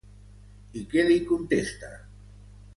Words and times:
I 0.81 0.83
què 0.95 1.05
li 1.09 1.19
contesta? 1.33 1.95